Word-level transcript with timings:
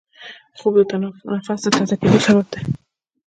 خوب 0.59 0.73
د 0.89 0.91
نفس 1.31 1.61
د 1.63 1.67
تازه 1.75 1.95
کېدو 2.01 2.19
سبب 2.27 2.45
دی 2.51 2.61